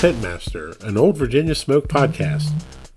[0.00, 2.50] Pitmaster, an old Virginia smoke podcast.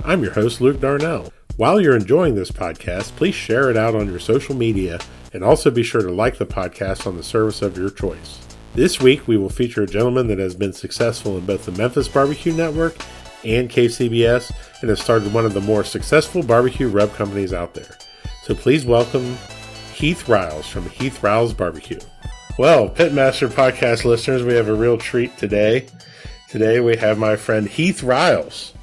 [0.06, 1.34] I'm your host, Luke Darnell.
[1.58, 5.02] While you're enjoying this podcast, please share it out on your social media
[5.34, 8.40] and also be sure to like the podcast on the service of your choice.
[8.74, 12.08] This week, we will feature a gentleman that has been successful in both the Memphis
[12.08, 12.96] Barbecue Network
[13.44, 17.98] and KCBS and has started one of the more successful barbecue rub companies out there.
[18.44, 19.38] So please welcome
[19.94, 22.00] Heath Riles from Heath Riles Barbecue.
[22.58, 25.88] Well, Pitmaster podcast listeners, we have a real treat today.
[26.54, 28.74] Today we have my friend Heath Riles,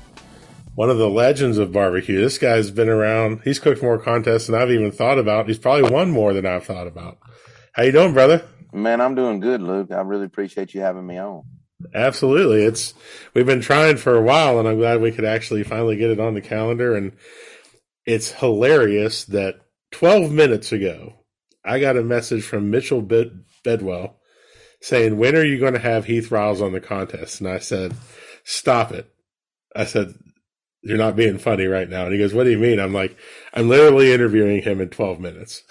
[0.75, 2.21] one of the legends of barbecue.
[2.21, 3.43] This guy's been around.
[3.45, 5.47] He's cooked more contests than I've even thought about.
[5.47, 7.19] He's probably won more than I've thought about.
[7.75, 8.45] How you doing, brother?
[8.73, 9.93] Man, I'm doing good, Luke.
[9.93, 11.45] I really appreciate you having me on.
[11.95, 12.65] Absolutely.
[12.65, 12.93] It's
[13.35, 16.19] we've been trying for a while and I'm glad we could actually finally get it
[16.19, 17.13] on the calendar and
[18.05, 19.61] it's hilarious that
[19.93, 21.21] 12 minutes ago
[21.65, 24.20] I got a message from Mitchell Bed- Bedwell
[24.81, 27.41] saying, When are you going to have Heath Riles on the contest?
[27.41, 27.95] And I said,
[28.45, 29.11] Stop it.
[29.75, 30.15] I said,
[30.83, 32.05] You're not being funny right now.
[32.05, 32.81] And he goes, What do you mean?
[32.81, 33.17] I'm like,
[33.55, 35.63] I'm literally interviewing him in 12 minutes.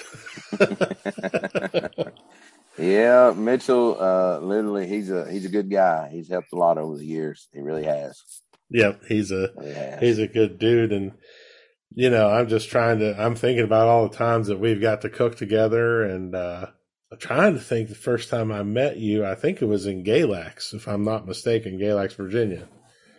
[2.77, 6.09] yeah, Mitchell, uh, literally, he's a he's a good guy.
[6.11, 7.47] He's helped a lot over the years.
[7.53, 8.23] He really has.
[8.71, 9.49] Yep, he's a
[9.99, 11.13] he he's a good dude, and
[11.91, 13.19] you know, I'm just trying to.
[13.19, 16.67] I'm thinking about all the times that we've got to cook together, and uh,
[17.11, 20.03] I'm trying to think the first time I met you, I think it was in
[20.03, 22.67] Galax, if I'm not mistaken, Galax, Virginia.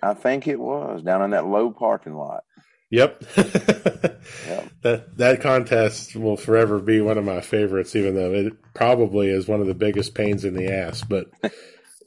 [0.03, 2.45] I think it was down in that low parking lot.
[2.91, 3.25] Yep.
[3.37, 4.67] yep.
[4.83, 9.47] That that contest will forever be one of my favorites, even though it probably is
[9.47, 11.05] one of the biggest pains in the ass.
[11.07, 11.27] But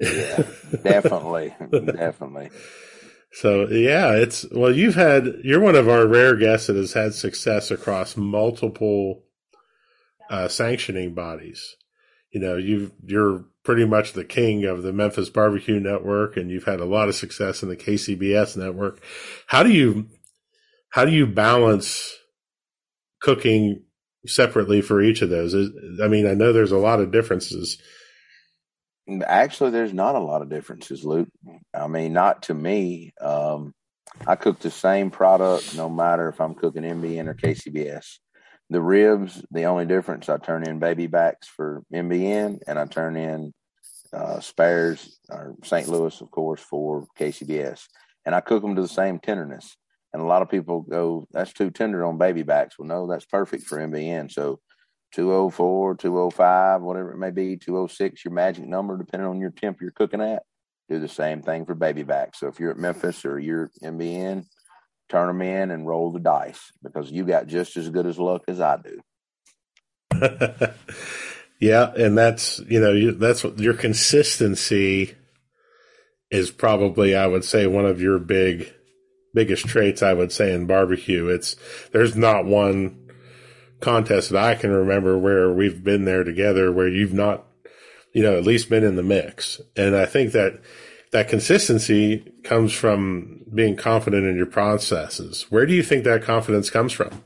[0.01, 0.43] yeah,
[0.81, 2.49] definitely, definitely.
[3.31, 7.13] So yeah, it's well, you've had you're one of our rare guests that has had
[7.13, 9.23] success across multiple
[10.31, 11.75] uh, sanctioning bodies.
[12.33, 16.65] You know, you you're pretty much the king of the Memphis Barbecue Network, and you've
[16.65, 19.01] had a lot of success in the KCBS network.
[19.47, 20.07] How do you
[20.89, 22.15] how do you balance
[23.21, 23.83] cooking
[24.25, 25.53] separately for each of those?
[26.01, 27.77] I mean, I know there's a lot of differences.
[29.25, 31.29] Actually, there's not a lot of differences, Luke.
[31.73, 33.13] I mean, not to me.
[33.21, 33.73] Um,
[34.27, 38.19] I cook the same product no matter if I'm cooking MBN or KCBS.
[38.73, 43.15] The ribs, the only difference, I turn in baby backs for MBN and I turn
[43.15, 43.53] in
[44.11, 45.87] uh, spares or St.
[45.87, 47.83] Louis, of course, for KCBS.
[48.25, 49.77] And I cook them to the same tenderness.
[50.11, 52.79] And a lot of people go, that's too tender on baby backs.
[52.79, 54.31] Well, no, that's perfect for MBN.
[54.31, 54.59] So
[55.13, 59.91] 204, 205, whatever it may be, 206, your magic number, depending on your temp you're
[59.91, 60.41] cooking at.
[60.89, 62.39] Do the same thing for baby backs.
[62.39, 64.47] So if you're at Memphis or you're MBN,
[65.13, 68.41] turn them in and roll the dice because you got just as good as luck
[68.47, 68.99] as I do.
[71.59, 75.13] yeah, and that's you know you, that's what your consistency
[76.31, 78.73] is probably I would say one of your big
[79.35, 81.27] biggest traits I would say in barbecue.
[81.27, 81.55] It's
[81.91, 83.11] there's not one
[83.81, 87.45] contest that I can remember where we've been there together where you've not
[88.13, 89.61] you know at least been in the mix.
[89.75, 90.59] And I think that
[91.13, 95.45] that consistency comes from being confident in your processes.
[95.49, 97.23] Where do you think that confidence comes from?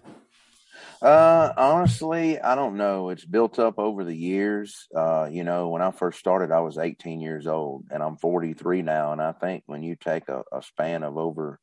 [1.01, 3.09] Uh, honestly, I don't know.
[3.09, 4.87] It's built up over the years.
[4.95, 8.81] Uh, you know, when I first started, I was 18 years old and I'm 43
[8.81, 9.13] now.
[9.13, 11.59] And I think when you take a, a span of over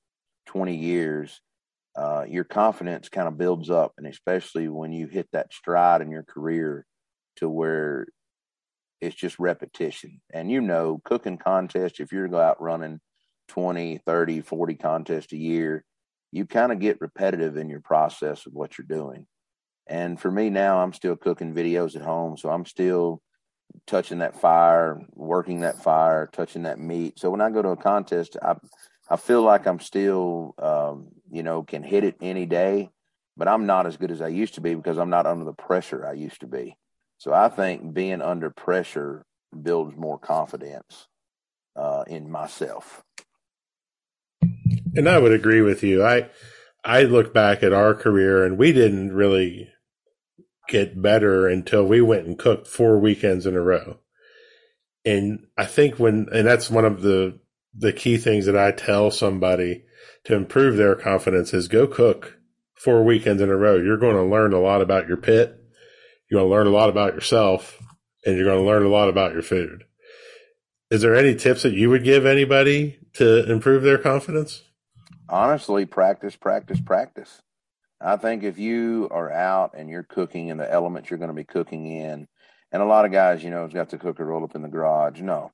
[0.47, 1.41] 20 years,
[1.95, 3.93] uh, your confidence kind of builds up.
[3.99, 6.87] And especially when you hit that stride in your career
[7.37, 8.07] to where
[9.05, 10.21] it's just repetition.
[10.33, 13.01] And you know, cooking contest, if you're out running
[13.49, 15.85] 20, 30, 40 contests a year,
[16.33, 19.27] you kind of get repetitive in your process of what you're doing.
[19.87, 22.37] And for me now, I'm still cooking videos at home.
[22.37, 23.23] So I'm still
[23.87, 27.19] touching that fire, working that fire, touching that meat.
[27.19, 28.57] So when I go to a contest, I,
[29.09, 32.91] I feel like I'm still, um, you know, can hit it any day,
[33.37, 35.53] but I'm not as good as I used to be because I'm not under the
[35.53, 36.77] pressure I used to be.
[37.25, 39.25] So I think being under pressure
[39.63, 41.07] builds more confidence
[41.75, 43.03] uh, in myself.
[44.95, 46.05] And I would agree with you.
[46.05, 46.29] I
[46.85, 49.71] I look back at our career and we didn't really
[50.69, 54.01] get better until we went and cooked four weekends in a row.
[55.07, 57.41] And I think when and that's one of the
[57.75, 59.85] the key things that I tell somebody
[60.25, 62.37] to improve their confidence is go cook
[62.75, 63.77] four weekends in a row.
[63.77, 65.64] You're going to learn a lot about your pit
[66.29, 67.81] you're going to learn a lot about yourself
[68.25, 69.85] and you're going to learn a lot about your food.
[70.91, 74.63] Is there any tips that you would give anybody to improve their confidence?
[75.29, 77.43] Honestly, practice, practice, practice.
[78.01, 81.35] I think if you are out and you're cooking in the elements you're going to
[81.35, 82.29] be cooking in,
[82.71, 84.69] and a lot of guys, you know, has got the cooker roll up in the
[84.69, 85.21] garage.
[85.21, 85.53] No,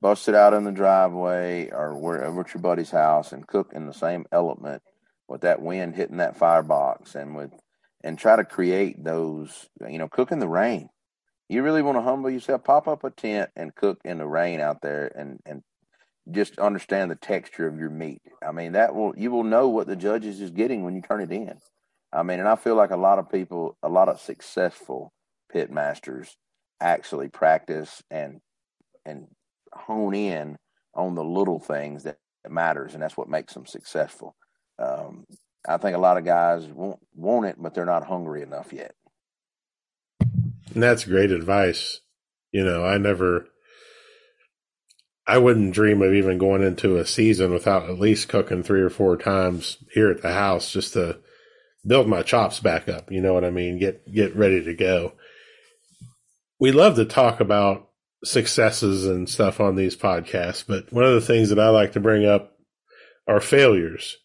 [0.00, 3.86] bust it out in the driveway or wherever at your buddy's house and cook in
[3.86, 4.82] the same element
[5.28, 7.52] with that wind hitting that firebox and with
[8.08, 10.88] and try to create those you know cook in the rain.
[11.50, 14.60] You really want to humble yourself pop up a tent and cook in the rain
[14.60, 15.62] out there and and
[16.30, 18.22] just understand the texture of your meat.
[18.42, 21.20] I mean that will you will know what the judges is getting when you turn
[21.20, 21.58] it in.
[22.10, 25.12] I mean and i feel like a lot of people a lot of successful
[25.52, 26.34] pit masters
[26.80, 28.40] actually practice and
[29.04, 29.26] and
[29.74, 30.56] hone in
[30.94, 32.16] on the little things that
[32.48, 34.34] matters, and that's what makes them successful.
[34.78, 35.24] Um,
[35.68, 38.94] I think a lot of guys want want it, but they're not hungry enough yet.
[40.72, 42.00] And that's great advice.
[42.52, 43.46] You know, I never,
[45.26, 48.88] I wouldn't dream of even going into a season without at least cooking three or
[48.88, 51.18] four times here at the house just to
[51.86, 53.12] build my chops back up.
[53.12, 53.78] You know what I mean?
[53.78, 55.12] Get get ready to go.
[56.58, 57.90] We love to talk about
[58.24, 62.00] successes and stuff on these podcasts, but one of the things that I like to
[62.00, 62.56] bring up
[63.28, 64.16] are failures.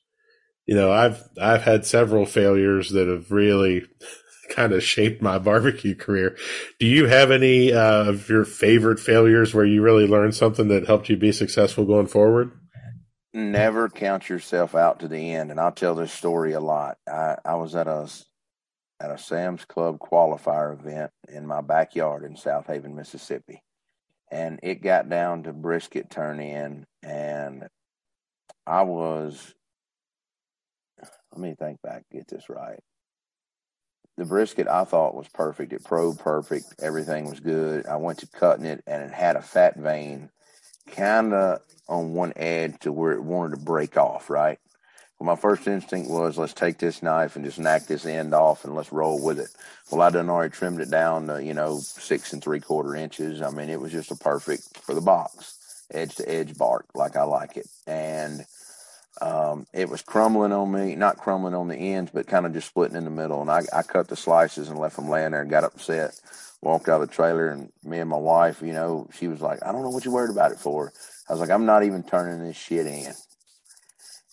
[0.65, 3.85] You know, I've I've had several failures that have really
[4.49, 6.37] kind of shaped my barbecue career.
[6.79, 10.87] Do you have any uh, of your favorite failures where you really learned something that
[10.87, 12.51] helped you be successful going forward?
[13.33, 16.97] Never count yourself out to the end, and I'll tell this story a lot.
[17.07, 18.09] I, I was at a
[18.99, 23.61] at a Sam's Club qualifier event in my backyard in Southaven, Mississippi
[24.33, 27.67] and it got down to brisket turn in and
[28.65, 29.53] I was
[31.33, 32.79] let me think back, get this right.
[34.17, 35.73] The brisket I thought was perfect.
[35.73, 36.75] It probed perfect.
[36.79, 37.87] Everything was good.
[37.87, 40.29] I went to cutting it and it had a fat vein
[40.91, 44.59] kind of on one edge to where it wanted to break off, right?
[45.17, 48.65] Well, my first instinct was let's take this knife and just knock this end off
[48.65, 49.49] and let's roll with it.
[49.91, 53.41] Well, I done already trimmed it down to, you know, six and three quarter inches.
[53.41, 57.15] I mean, it was just a perfect for the box, edge to edge bark, like
[57.15, 57.67] I like it.
[57.87, 58.45] And
[59.73, 62.97] it was crumbling on me, not crumbling on the ends, but kind of just splitting
[62.97, 63.41] in the middle.
[63.41, 66.19] And I, I cut the slices and left them laying there and got upset.
[66.61, 69.59] Walked out of the trailer and me and my wife, you know, she was like,
[69.65, 70.93] I don't know what you're worried about it for.
[71.27, 73.13] I was like, I'm not even turning this shit in.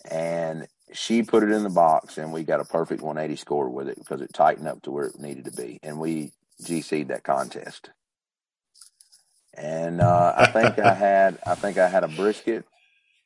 [0.08, 3.88] And she put it in the box and we got a perfect 180 score with
[3.88, 6.32] it because it tightened up to where it needed to be and we
[6.62, 7.90] gc'd that contest
[9.54, 12.64] and uh, i think i had i think i had a brisket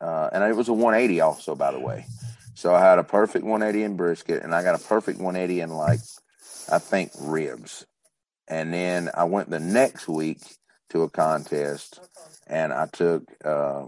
[0.05, 2.07] uh, and it was a 180 also by the way
[2.55, 5.71] so i had a perfect 180 in brisket and i got a perfect 180 in
[5.71, 6.01] like
[6.71, 7.87] i think ribs
[8.49, 10.41] and then i went the next week
[10.91, 12.01] to a contest
[12.47, 13.85] and i took uh,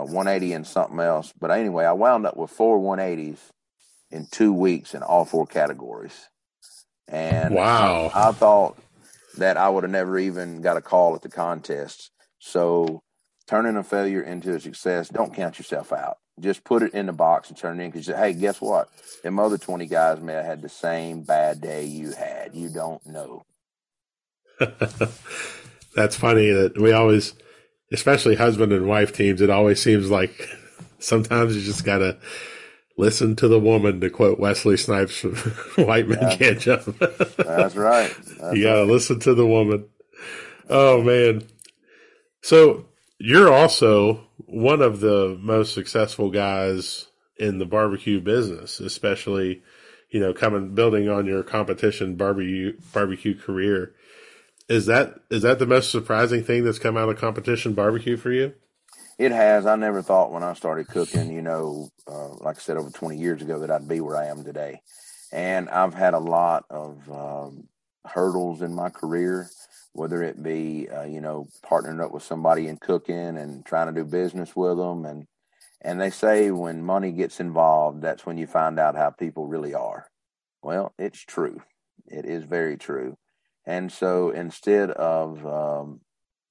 [0.00, 1.32] a 180 and something else.
[1.38, 3.38] But anyway, I wound up with four 180s
[4.10, 6.28] in two weeks in all four categories.
[7.06, 8.78] And wow, I, I thought
[9.38, 12.10] that I would have never even got a call at the contest.
[12.38, 13.02] So
[13.50, 16.18] turning a failure into a success, don't count yourself out.
[16.38, 18.88] Just put it in the box and turn it in because, hey, guess what?
[19.22, 22.54] Them other 20 guys may have had the same bad day you had.
[22.54, 23.44] You don't know.
[25.94, 27.34] That's funny that we always–
[27.92, 30.48] especially husband and wife teams, it always seems like
[30.98, 32.18] sometimes you just gotta
[32.96, 35.22] listen to the woman to quote Wesley Snipes
[35.76, 36.36] White Men yeah.
[36.36, 36.98] Can't Jump.
[36.98, 38.14] That's right.
[38.38, 38.88] That's you gotta right.
[38.88, 39.86] listen to the woman.
[40.68, 41.42] Oh man.
[42.42, 42.86] So
[43.20, 49.62] you're also one of the most successful guys in the barbecue business, especially,
[50.08, 53.94] you know, coming building on your competition barbecue barbecue career.
[54.68, 58.32] Is that is that the most surprising thing that's come out of competition barbecue for
[58.32, 58.54] you?
[59.18, 59.66] It has.
[59.66, 63.18] I never thought when I started cooking, you know, uh, like I said, over 20
[63.18, 64.80] years ago, that I'd be where I am today.
[65.30, 67.68] And I've had a lot of um,
[68.06, 69.50] hurdles in my career,
[69.92, 74.00] whether it be, uh, you know, partnering up with somebody in cooking and trying to
[74.00, 75.04] do business with them.
[75.04, 75.26] And,
[75.80, 79.74] and they say when money gets involved, that's when you find out how people really
[79.74, 80.06] are.
[80.62, 81.62] Well, it's true.
[82.06, 83.16] It is very true.
[83.66, 86.00] And so instead of, um,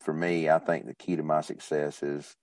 [0.01, 2.35] for me, I think the key to my success is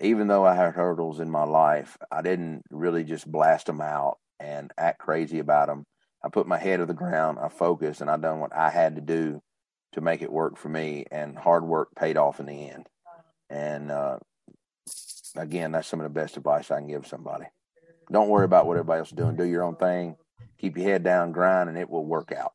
[0.00, 4.18] even though I had hurdles in my life, I didn't really just blast them out
[4.38, 5.84] and act crazy about them.
[6.22, 8.96] I put my head to the ground, I focused, and I done what I had
[8.96, 9.40] to do
[9.92, 11.04] to make it work for me.
[11.10, 12.88] And hard work paid off in the end.
[13.50, 14.18] And uh,
[15.36, 17.46] again, that's some of the best advice I can give somebody.
[18.10, 19.36] Don't worry about what everybody else is doing.
[19.36, 20.16] Do your own thing.
[20.58, 22.52] Keep your head down, grind, and it will work out.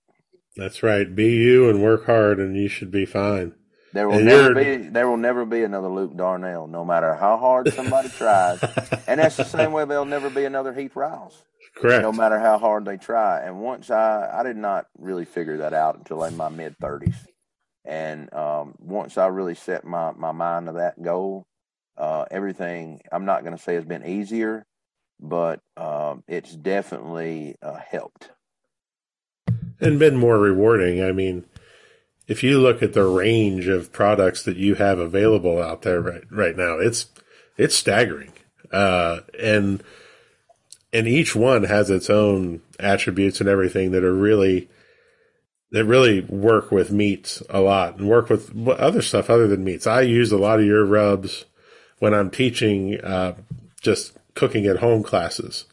[0.56, 1.14] That's right.
[1.16, 3.54] Be you and work hard, and you should be fine.
[3.94, 7.38] There will and never be there will never be another Luke Darnell, no matter how
[7.38, 8.64] hard somebody tries.
[9.06, 11.44] And that's the same way there'll never be another Heath Riles.
[11.76, 12.04] Correct.
[12.04, 13.42] No matter how hard they try.
[13.42, 17.16] And once I I did not really figure that out until in my mid thirties.
[17.86, 21.46] And um, once I really set my, my mind to that goal,
[21.98, 24.66] uh, everything I'm not going to say has been easier,
[25.20, 28.30] but um, it's definitely uh, helped
[29.84, 31.04] and been more rewarding.
[31.04, 31.46] I mean,
[32.28, 36.24] if you look at the range of products that you have available out there right
[36.32, 37.08] right now, it's
[37.58, 38.32] it's staggering,
[38.72, 39.84] uh, and
[40.94, 44.70] and each one has its own attributes and everything that are really
[45.72, 49.88] that really work with meats a lot and work with other stuff other than meats.
[49.88, 51.46] I use a lot of your rubs
[51.98, 53.34] when I'm teaching uh,
[53.82, 55.66] just cooking at home classes,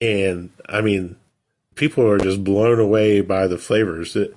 [0.00, 1.16] and I mean,
[1.76, 4.14] people are just blown away by the flavors.
[4.14, 4.34] That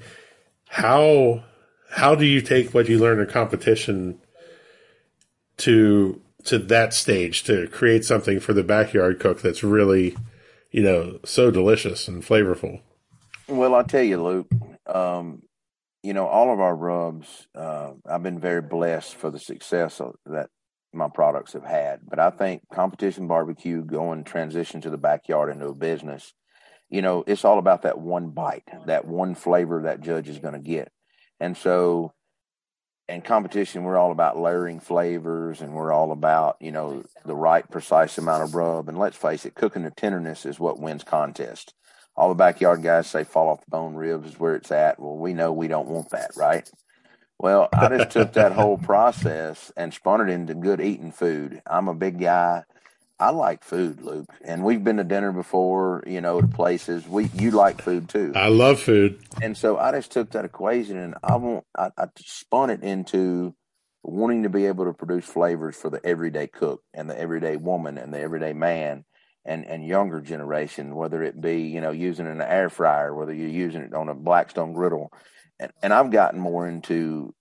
[0.70, 1.44] how
[1.90, 4.20] how do you take what you learn in competition
[5.58, 10.16] to to that stage to create something for the backyard cook that's really,
[10.72, 12.82] you know, so delicious and flavorful?
[13.48, 14.52] Well, I'll tell you, Luke.
[14.86, 15.44] Um,
[16.02, 20.50] you know, all of our rubs, uh, I've been very blessed for the success that
[20.94, 22.02] my products have had.
[22.08, 26.34] But I think competition barbecue going transition to the backyard into a business,
[26.90, 30.54] you know, it's all about that one bite, that one flavor that judge is going
[30.54, 30.92] to get.
[31.40, 32.14] And so
[33.10, 37.70] in competition, we're all about layering flavors and we're all about, you know, the right
[37.70, 38.88] precise amount of rub.
[38.88, 41.74] And let's face it, cooking to tenderness is what wins contest.
[42.16, 45.00] All the backyard guys say fall off the bone ribs is where it's at.
[45.00, 46.70] Well, we know we don't want that, right?
[47.40, 51.62] Well, I just took that whole process and spun it into good eating food.
[51.66, 52.64] I'm a big guy.
[53.24, 57.08] I like food, Luke, and we've been to dinner before, you know, to places.
[57.08, 58.34] We you like food too.
[58.36, 62.08] I love food, and so I just took that equation and I want I, I
[62.18, 63.56] spun it into
[64.04, 67.98] wanting to be able to produce flavors for the everyday cook and the everyday woman
[67.98, 69.06] and the everyday man
[69.46, 73.48] and and younger generation, whether it be you know using an air fryer, whether you're
[73.48, 75.14] using it on a Blackstone griddle,
[75.62, 77.34] and and I've gotten more into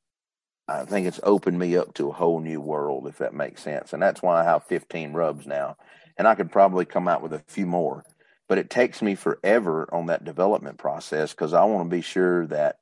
[0.80, 3.92] I think it's opened me up to a whole new world, if that makes sense.
[3.92, 5.76] And that's why I have 15 rubs now.
[6.16, 8.04] And I could probably come out with a few more.
[8.48, 12.46] But it takes me forever on that development process because I want to be sure
[12.48, 12.76] that,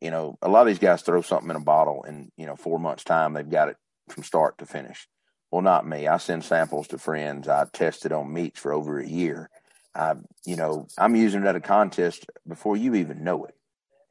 [0.00, 2.56] you know, a lot of these guys throw something in a bottle in, you know,
[2.56, 3.76] four months' time, they've got it
[4.08, 5.08] from start to finish.
[5.50, 6.06] Well, not me.
[6.06, 7.48] I send samples to friends.
[7.48, 9.48] I tested it on meats for over a year.
[9.94, 10.14] I,
[10.44, 13.54] you know, I'm using it at a contest before you even know it.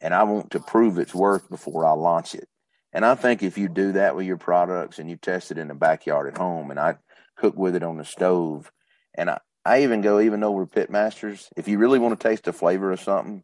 [0.01, 2.47] And I want to prove its worth before I launch it.
[2.95, 5.67] And I think if you do that with your products and you test it in
[5.67, 6.95] the backyard at home, and I
[7.35, 8.71] cook with it on the stove,
[9.13, 12.27] and I, I even go, even though we're pit masters, if you really want to
[12.27, 13.43] taste the flavor of something,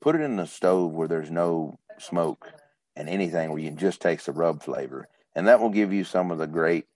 [0.00, 2.50] put it in the stove where there's no smoke
[2.96, 5.06] and anything where you can just taste the rub flavor.
[5.34, 6.86] And that will give you some of the great,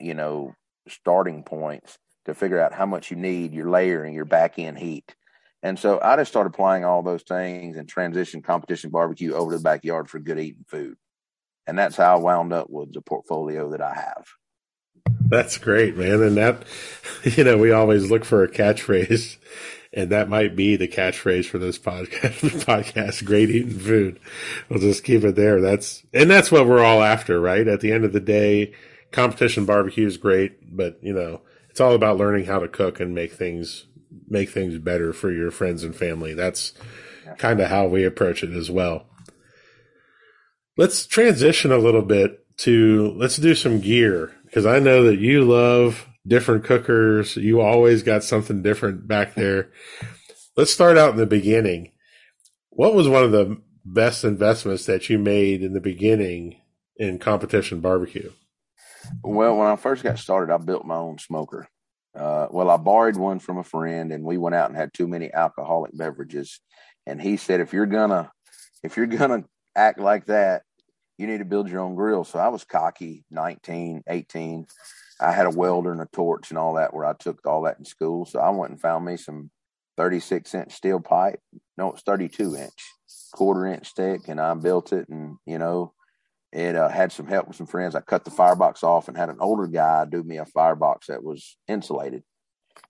[0.00, 0.56] you know,
[0.88, 5.14] starting points to figure out how much you need, your layering, your back end heat.
[5.62, 9.58] And so I just started applying all those things and transition competition barbecue over to
[9.58, 10.96] the backyard for good eating food
[11.70, 14.26] and that's how I wound up with the portfolio that I have.
[15.28, 16.20] That's great, man.
[16.20, 16.64] And that,
[17.22, 19.36] you know, we always look for a catchphrase,
[19.92, 22.40] and that might be the catchphrase for this podcast.
[22.64, 24.18] podcast, great eating food.
[24.68, 25.60] We'll just keep it there.
[25.60, 27.68] That's and that's what we're all after, right?
[27.68, 28.74] At the end of the day,
[29.12, 33.14] competition barbecue is great, but you know, it's all about learning how to cook and
[33.14, 33.86] make things
[34.28, 36.34] make things better for your friends and family.
[36.34, 36.72] That's
[37.38, 39.06] kind of how we approach it as well.
[40.80, 45.44] Let's transition a little bit to let's do some gear because I know that you
[45.44, 47.36] love different cookers.
[47.36, 49.72] You always got something different back there.
[50.56, 51.92] Let's start out in the beginning.
[52.70, 56.56] What was one of the best investments that you made in the beginning
[56.96, 58.32] in competition barbecue?
[59.22, 61.68] Well, when I first got started, I built my own smoker.
[62.16, 65.06] Uh, well, I borrowed one from a friend, and we went out and had too
[65.06, 66.58] many alcoholic beverages.
[67.06, 68.32] And he said, "If you're gonna,
[68.82, 69.44] if you're gonna
[69.76, 70.62] act like that,
[71.20, 72.24] you need to build your own grill.
[72.24, 74.66] So I was cocky, 19, 18.
[75.20, 77.78] I had a welder and a torch and all that where I took all that
[77.78, 78.24] in school.
[78.24, 79.50] So I went and found me some
[79.98, 81.38] 36 inch steel pipe.
[81.76, 82.94] No, it's 32 inch,
[83.32, 84.28] quarter inch stick.
[84.28, 85.92] And I built it and, you know,
[86.52, 87.94] it uh, had some help with some friends.
[87.94, 91.22] I cut the firebox off and had an older guy do me a firebox that
[91.22, 92.22] was insulated.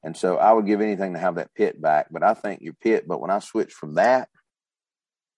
[0.04, 2.06] And so I would give anything to have that pit back.
[2.12, 4.28] But I think your pit, but when I switched from that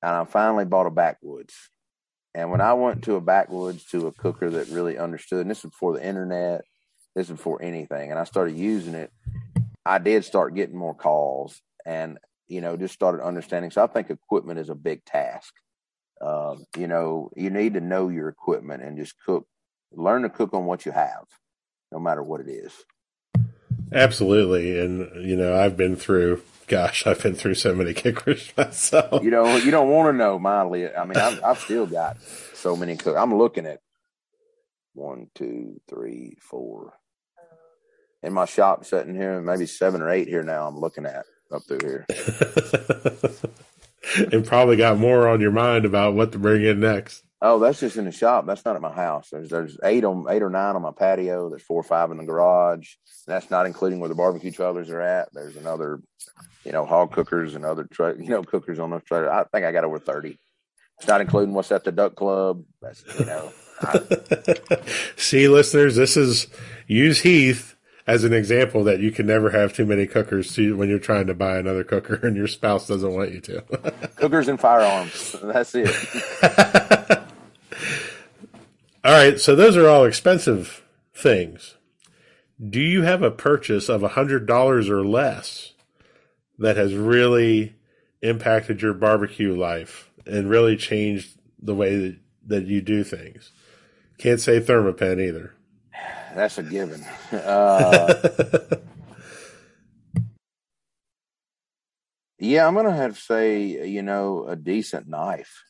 [0.02, 1.54] and I finally bought a backwoods,
[2.34, 5.62] and when I went to a backwoods to a cooker that really understood, and this
[5.62, 6.62] was before the internet,
[7.14, 9.10] this was before anything, and I started using it,
[9.84, 13.70] I did start getting more calls and, you know, just started understanding.
[13.70, 15.52] So I think equipment is a big task.
[16.20, 19.46] Um, you know, you need to know your equipment and just cook,
[19.92, 21.24] learn to cook on what you have,
[21.90, 22.72] no matter what it is.
[23.92, 24.78] Absolutely.
[24.78, 29.22] And, you know, I've been through gosh, I've been through so many kickers myself.
[29.22, 30.94] You know, you don't want to know my list.
[30.96, 32.16] I mean, I've, I've still got
[32.54, 32.96] so many.
[32.96, 33.80] Cook- I'm looking at
[34.94, 36.94] one, two, three, four.
[38.22, 40.66] In my shop, sitting here, maybe seven or eight here now.
[40.66, 42.06] I'm looking at up through here.
[44.32, 47.24] and probably got more on your mind about what to bring in next.
[47.44, 48.46] Oh, that's just in the shop.
[48.46, 49.30] That's not at my house.
[49.30, 51.50] There's there's eight on eight or nine on my patio.
[51.50, 52.94] There's four or five in the garage.
[53.26, 55.28] That's not including where the barbecue trailers are at.
[55.32, 56.00] There's another,
[56.64, 59.28] you know, hog cookers and other tra- you know cookers on those trailers.
[59.28, 60.38] I think I got over thirty.
[60.98, 62.62] It's not including what's at the duck club.
[62.80, 63.52] That's you know.
[63.80, 63.98] I,
[65.16, 66.46] See, listeners, this is
[66.86, 67.74] use Heath
[68.06, 71.26] as an example that you can never have too many cookers to, when you're trying
[71.26, 73.60] to buy another cooker and your spouse doesn't want you to.
[74.14, 75.34] cookers and firearms.
[75.42, 77.18] That's it.
[79.04, 81.76] all right, so those are all expensive things.
[82.64, 85.72] Do you have a purchase of a hundred dollars or less
[86.58, 87.74] that has really
[88.20, 92.16] impacted your barbecue life and really changed the way that,
[92.46, 93.50] that you do things?
[94.18, 95.54] Can't say Thermapen either.
[96.34, 97.04] That's a given.
[97.32, 98.12] Uh,
[102.38, 105.64] yeah, I'm gonna have to say, you know, a decent knife.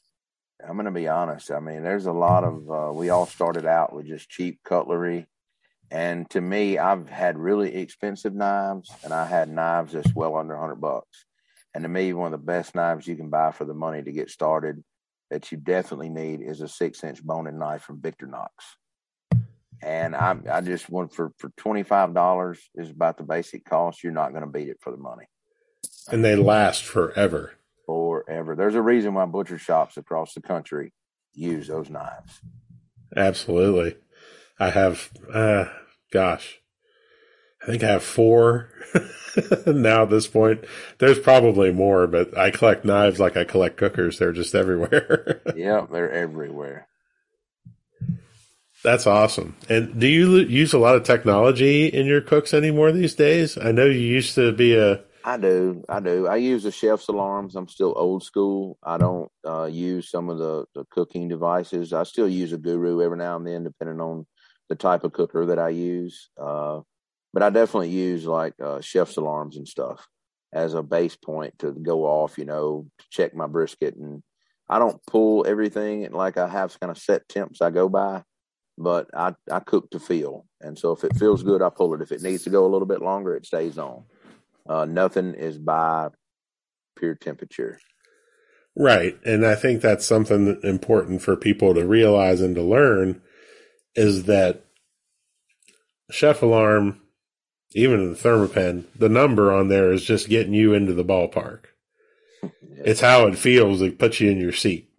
[0.68, 1.50] I'm gonna be honest.
[1.50, 5.26] I mean, there's a lot of uh, we all started out with just cheap cutlery,
[5.90, 10.54] and to me, I've had really expensive knives, and I had knives that's well under
[10.54, 11.26] 100 bucks.
[11.74, 14.12] And to me, one of the best knives you can buy for the money to
[14.12, 14.82] get started
[15.30, 18.48] that you definitely need is a six inch boning knife from Victorinox.
[19.82, 24.02] And I, I just went for for twenty five dollars is about the basic cost.
[24.02, 25.26] You're not going to beat it for the money
[26.10, 27.52] And they last forever.
[27.86, 28.54] Forever.
[28.54, 30.92] There's a reason why butcher shops across the country
[31.34, 32.40] use those knives.
[33.16, 33.96] Absolutely.
[34.58, 35.66] I have, uh,
[36.12, 36.60] gosh,
[37.62, 38.68] I think I have four
[39.66, 40.64] now at this point.
[40.98, 44.18] There's probably more, but I collect knives like I collect cookers.
[44.18, 45.40] They're just everywhere.
[45.54, 46.88] Yeah, they're everywhere.
[48.82, 49.54] That's awesome.
[49.68, 53.56] And do you use a lot of technology in your cooks anymore these days?
[53.56, 55.84] I know you used to be a, I do.
[55.88, 56.26] I do.
[56.26, 57.54] I use the chef's alarms.
[57.54, 58.78] I'm still old school.
[58.82, 61.92] I don't uh, use some of the, the cooking devices.
[61.92, 64.26] I still use a guru every now and then, depending on
[64.68, 66.30] the type of cooker that I use.
[66.40, 66.80] Uh,
[67.32, 70.06] but I definitely use like uh, chef's alarms and stuff
[70.52, 73.96] as a base point to go off, you know, to check my brisket.
[73.96, 74.22] And
[74.68, 78.22] I don't pull everything like I have kind of set temps I go by,
[78.76, 80.46] but I, I cook to feel.
[80.60, 82.02] And so if it feels good, I pull it.
[82.02, 84.04] If it needs to go a little bit longer, it stays on.
[84.68, 86.08] Uh, nothing is by
[86.96, 87.78] pure temperature.
[88.76, 89.18] right.
[89.24, 93.20] And I think that's something important for people to realize and to learn
[93.94, 94.64] is that
[96.10, 97.00] chef alarm,
[97.74, 101.64] even in the Thermapen, the number on there is just getting you into the ballpark.
[102.84, 103.80] It's how it feels.
[103.80, 104.90] It puts you in your seat.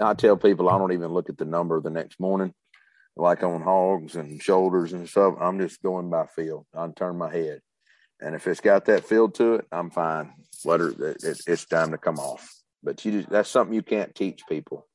[0.00, 2.54] I tell people I don't even look at the number the next morning,
[3.16, 5.34] like on hogs and shoulders and stuff.
[5.38, 6.66] I'm just going by feel.
[6.74, 7.60] I turn my head,
[8.20, 10.32] and if it's got that feel to it, I'm fine.
[10.64, 10.90] Let her.
[10.90, 12.48] It, it's time to come off.
[12.82, 14.86] But you just, that's something you can't teach people.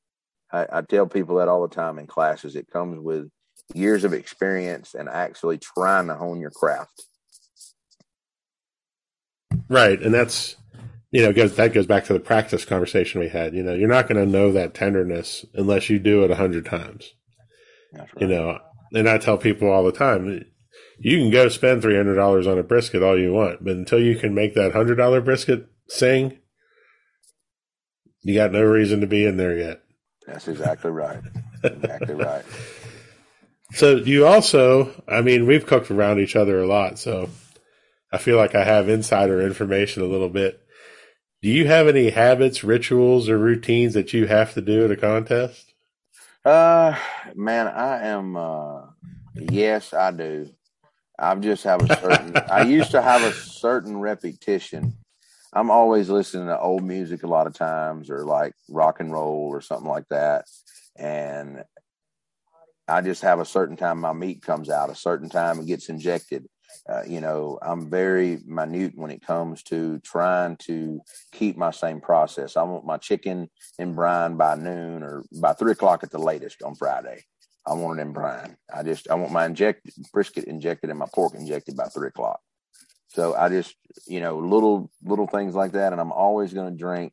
[0.52, 2.56] I, I tell people that all the time in classes.
[2.56, 3.28] It comes with
[3.74, 7.04] years of experience and actually trying to hone your craft.
[9.68, 10.00] Right.
[10.00, 10.56] And that's,
[11.12, 13.54] you know, goes, that goes back to the practice conversation we had.
[13.54, 16.66] You know, you're not going to know that tenderness unless you do it a hundred
[16.66, 17.12] times,
[17.92, 18.08] right.
[18.18, 18.58] you know,
[18.92, 20.44] and I tell people all the time,
[21.00, 24.34] you can go spend $300 on a brisket all you want, but until you can
[24.34, 26.38] make that hundred dollar brisket sing,
[28.22, 29.82] you got no reason to be in there yet.
[30.26, 31.22] That's exactly right.
[31.64, 32.44] Exactly right.
[33.72, 37.30] So you also, I mean, we've cooked around each other a lot, so
[38.12, 40.60] I feel like I have insider information a little bit.
[41.40, 44.96] Do you have any habits, rituals, or routines that you have to do at a
[44.96, 45.72] contest?
[46.44, 46.96] Uh,
[47.36, 48.36] man, I am.
[48.36, 48.86] Uh,
[49.36, 50.50] yes, I do.
[51.20, 52.36] I just have a certain.
[52.50, 54.96] I used to have a certain repetition.
[55.52, 59.48] I'm always listening to old music a lot of times, or like rock and roll
[59.48, 60.46] or something like that,
[60.96, 61.64] and
[62.88, 65.88] I just have a certain time my meat comes out, a certain time it gets
[65.88, 66.46] injected.
[66.88, 71.00] Uh, you know, I'm very minute when it comes to trying to
[71.32, 72.56] keep my same process.
[72.56, 76.62] I want my chicken in brine by noon or by three o'clock at the latest
[76.62, 77.24] on Friday.
[77.66, 78.56] I want it in brine.
[78.74, 82.40] I just I want my injected brisket injected and my pork injected by three o'clock.
[83.08, 83.74] So I just
[84.06, 87.12] you know little little things like that, and I'm always going to drink.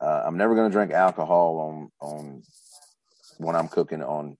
[0.00, 2.42] Uh, I'm never going to drink alcohol on on
[3.38, 4.36] when I'm cooking on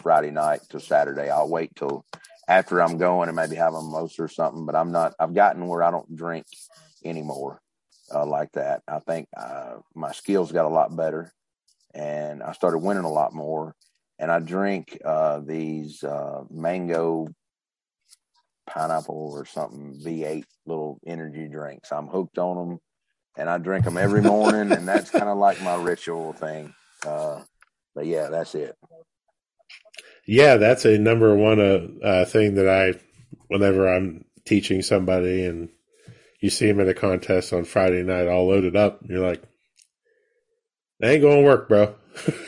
[0.00, 1.30] Friday night till Saturday.
[1.30, 2.04] I'll wait till
[2.50, 4.66] after I'm going and maybe have a mimosa or something.
[4.66, 5.14] But I'm not.
[5.18, 6.44] I've gotten where I don't drink
[7.04, 7.62] anymore
[8.12, 8.82] uh, like that.
[8.88, 11.32] I think uh, my skills got a lot better,
[11.94, 13.74] and I started winning a lot more.
[14.18, 17.28] And I drink uh, these uh, mango
[18.66, 21.90] pineapple or something V8 little energy drinks.
[21.92, 22.80] I'm hooked on them,
[23.38, 26.74] and I drink them every morning, and that's kind of like my ritual thing.
[27.06, 27.42] Uh,
[27.94, 28.76] but yeah, that's it.
[30.30, 33.00] Yeah, that's a number one uh, uh, thing that I,
[33.48, 35.70] whenever I'm teaching somebody and
[36.40, 39.42] you see them at a contest on Friday night all loaded up, you're like,
[41.00, 41.96] that ain't going to work, bro.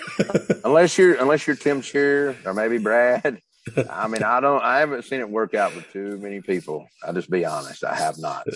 [0.65, 3.41] unless you're unless you're Tim Shear or maybe Brad.
[3.91, 4.63] I mean, I don't.
[4.63, 6.87] I haven't seen it work out with too many people.
[7.03, 7.83] I'll just be honest.
[7.83, 8.47] I have not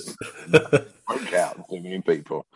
[0.52, 2.46] worked out with too many people.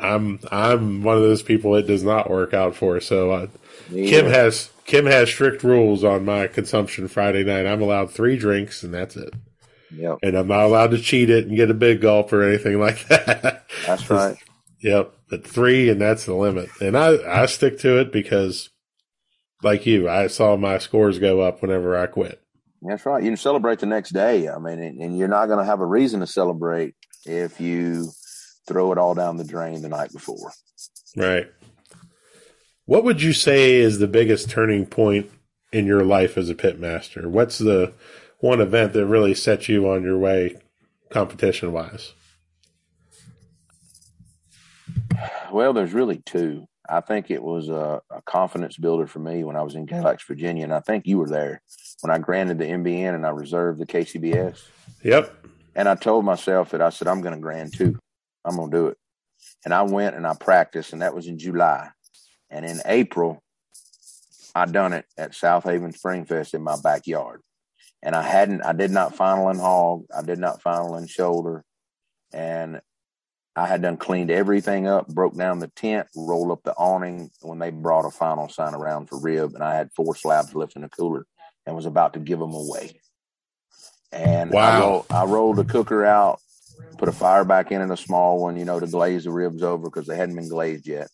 [0.00, 3.00] I'm I'm one of those people it does not work out for.
[3.00, 3.46] So uh,
[3.90, 7.66] Kim has Kim has strict rules on my consumption Friday night.
[7.66, 9.34] I'm allowed three drinks and that's it.
[9.90, 10.18] Yep.
[10.22, 13.06] And I'm not allowed to cheat it and get a big gulp or anything like
[13.08, 13.66] that.
[13.86, 14.36] That's right.
[14.80, 15.14] yep.
[15.28, 16.68] But three and that's the limit.
[16.80, 18.70] And I, I stick to it because
[19.62, 22.40] like you, I saw my scores go up whenever I quit.
[22.82, 23.22] That's right.
[23.22, 24.48] You can celebrate the next day.
[24.48, 26.94] I mean, and you're not going to have a reason to celebrate
[27.26, 28.12] if you
[28.68, 30.52] throw it all down the drain the night before.
[31.16, 31.50] Right.
[32.84, 35.30] What would you say is the biggest turning point
[35.72, 37.26] in your life as a pitmaster?
[37.26, 37.92] What's the
[38.38, 40.56] one event that really set you on your way
[41.10, 42.12] competition wise?
[45.50, 46.66] Well, there's really two.
[46.88, 50.26] I think it was a, a, confidence builder for me when I was in Galax,
[50.26, 51.60] Virginia, and I think you were there
[52.00, 54.62] when I granted the MBN and I reserved the KCBS.
[55.02, 55.46] Yep.
[55.74, 57.98] And I told myself that I said I'm going to grant two.
[58.48, 58.98] I'm going to do it.
[59.64, 61.90] And I went and I practiced, and that was in July.
[62.50, 63.42] And in April,
[64.54, 67.42] I done it at Southaven Springfest in my backyard.
[68.02, 70.04] And I hadn't, I did not final in hog.
[70.16, 71.64] I did not final in shoulder.
[72.32, 72.80] And
[73.58, 77.58] I had done cleaned everything up, broke down the tent, rolled up the awning when
[77.58, 80.82] they brought a final sign around for rib, and I had four slabs left in
[80.82, 81.26] the cooler
[81.66, 83.00] and was about to give them away.
[84.12, 84.62] And wow.
[84.62, 86.40] I, roll, I rolled the cooker out,
[86.98, 89.62] put a fire back in in a small one, you know, to glaze the ribs
[89.62, 91.08] over because they hadn't been glazed yet,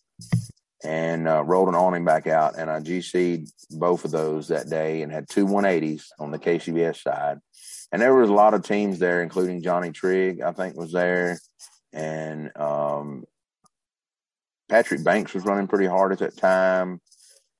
[0.83, 2.57] and uh, rolled an awning back out.
[2.57, 7.01] And I GC'd both of those that day and had two 180s on the KCBS
[7.01, 7.39] side.
[7.91, 11.37] And there was a lot of teams there, including Johnny Trigg, I think was there
[11.95, 13.23] and um,
[14.69, 16.99] Patrick Banks was running pretty hard at that time,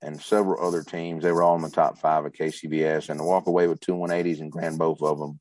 [0.02, 1.24] and several other teams.
[1.24, 3.94] They were all in the top five at KCBS, and to walk away with two
[3.94, 5.40] 180s and grand both of them,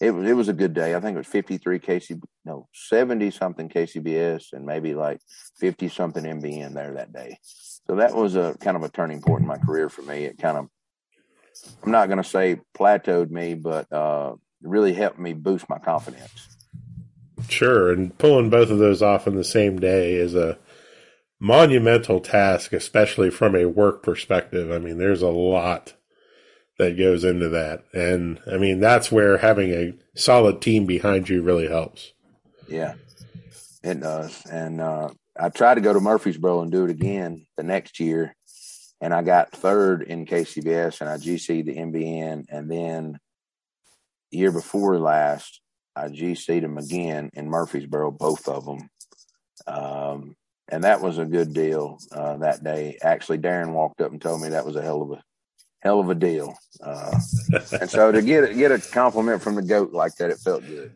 [0.00, 0.94] it was it was a good day.
[0.94, 5.20] I think it was 53 KC, no 70 something KCBS, and maybe like
[5.58, 7.38] 50 something MBN there that day.
[7.42, 10.24] So that was a kind of a turning point in my career for me.
[10.24, 10.68] It kind of,
[11.82, 16.48] I'm not going to say plateaued me, but uh, really helped me boost my confidence.
[17.48, 20.58] Sure, and pulling both of those off in the same day is a
[21.38, 24.72] monumental task, especially from a work perspective.
[24.72, 25.92] I mean, there's a lot
[26.78, 27.84] that goes into that.
[27.92, 32.12] And I mean, that's where having a solid team behind you really helps.
[32.68, 32.94] Yeah,
[33.82, 34.44] it does.
[34.46, 38.34] And uh, I tried to go to Murfreesboro and do it again the next year.
[39.00, 42.46] And I got third in KCBS and I GC the MBN.
[42.48, 43.18] And then
[44.30, 45.60] year before last,
[45.96, 48.90] I GC'd them again in Murfreesboro, both of them.
[49.66, 50.36] Um,
[50.68, 52.98] and that was a good deal uh, that day.
[53.02, 55.22] Actually, Darren walked up and told me that was a hell of a
[55.84, 56.56] hell of a deal.
[56.80, 57.18] Uh,
[57.80, 60.92] and so to get get a compliment from the goat like that, it felt good.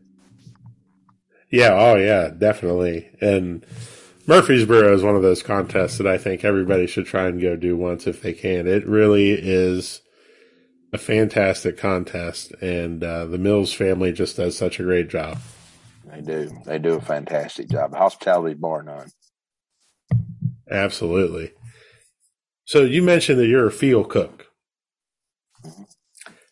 [1.51, 1.71] Yeah.
[1.73, 2.29] Oh, yeah.
[2.29, 3.11] Definitely.
[3.21, 3.65] And
[4.27, 7.77] Murfreesboro is one of those contests that I think everybody should try and go do
[7.77, 8.67] once if they can.
[8.67, 10.03] It really is
[10.93, 15.39] a fantastic contest, and uh, the Mills family just does such a great job.
[16.05, 16.51] They do.
[16.65, 17.95] They do a fantastic job.
[17.95, 19.11] Hospitality bar none.
[20.71, 21.53] Absolutely.
[22.65, 24.48] So you mentioned that you're a field cook.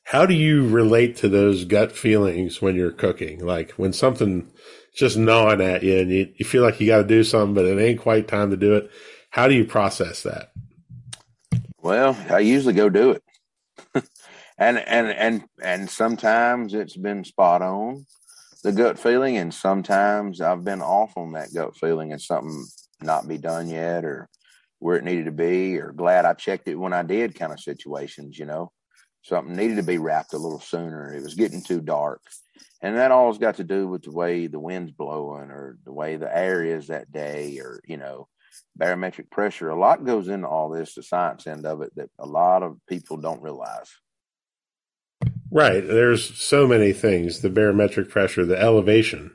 [0.05, 3.45] How do you relate to those gut feelings when you're cooking?
[3.45, 4.51] Like when something
[4.95, 7.65] just gnawing at you and you, you feel like you got to do something, but
[7.65, 8.91] it ain't quite time to do it.
[9.31, 10.53] How do you process that?
[11.83, 13.23] Well, I usually go do it
[14.59, 18.07] and and and and sometimes it's been spot on
[18.63, 22.65] the gut feeling and sometimes i've been off on that gut feeling and something
[23.03, 24.29] not be done yet or
[24.79, 27.61] where it needed to be or glad i checked it when i did kind of
[27.61, 28.71] situations you know
[29.27, 32.23] something needed to be wrapped a little sooner it was getting too dark
[32.83, 36.17] and that all's got to do with the way the wind's blowing or the way
[36.17, 38.29] the air is that day or you know
[38.77, 42.27] barometric pressure a lot goes into all this the science end of it that a
[42.27, 43.91] lot of people don't realize
[45.51, 45.87] Right.
[45.87, 49.35] There's so many things the barometric pressure, the elevation.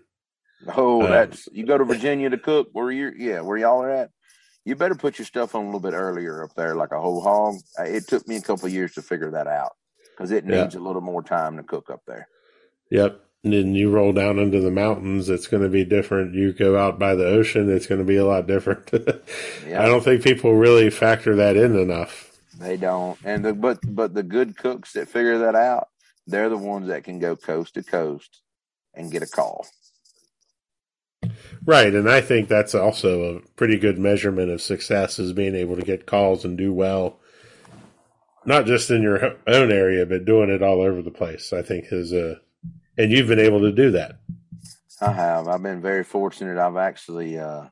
[0.76, 3.90] Oh, uh, that's you go to Virginia to cook where you're yeah, where y'all are
[3.90, 4.12] at.
[4.64, 7.22] You better put your stuff on a little bit earlier up there, like a whole
[7.22, 7.56] hog.
[7.80, 9.72] It took me a couple years to figure that out
[10.22, 10.80] because it needs yeah.
[10.80, 12.28] a little more time to cook up there.
[12.92, 13.20] Yep.
[13.44, 16.36] And then you roll down into the mountains, it's going to be different.
[16.36, 18.88] You go out by the ocean, it's going to be a lot different.
[18.94, 22.32] I don't think people really factor that in enough.
[22.60, 23.18] They don't.
[23.24, 25.88] And the, but but the good cooks that figure that out,
[26.28, 28.42] they're the ones that can go coast to coast
[28.94, 29.66] and get a call.
[31.66, 35.78] Right, and I think that's also a pretty good measurement of success is being able
[35.78, 37.21] to get calls and do well,
[38.46, 41.54] not just in your own area, but doing it all over the place.
[41.54, 42.40] I think is a,
[42.98, 44.20] and you've been able to do that.
[45.00, 45.48] I have.
[45.48, 46.58] I've been very fortunate.
[46.58, 47.66] I've actually uh,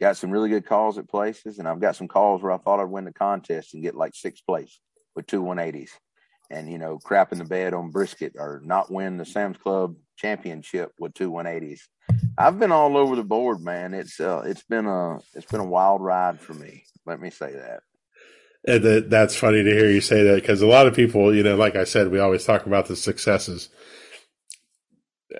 [0.00, 2.80] got some really good calls at places, and I've got some calls where I thought
[2.80, 4.80] I'd win the contest and get like sixth place
[5.14, 5.90] with two 180s,
[6.50, 9.94] and you know, crap in the bed on brisket or not win the Sam's Club
[10.16, 11.80] championship with two 180s.
[12.36, 13.94] I've been all over the board, man.
[13.94, 16.84] It's uh, it's been a it's been a wild ride for me.
[17.06, 17.82] Let me say that.
[18.64, 21.42] And that, that's funny to hear you say that because a lot of people, you
[21.42, 23.68] know, like I said, we always talk about the successes.